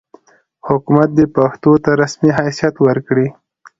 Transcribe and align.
حکومت 0.67 1.09
دې 1.17 1.25
پښتو 1.35 1.71
ته 1.83 1.91
رسمي 2.01 2.29
حیثیت 2.37 2.75
ورکړي. 2.85 3.27